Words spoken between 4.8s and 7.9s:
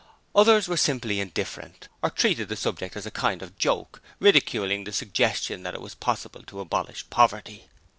the suggestion that it was possible to abolish poverty.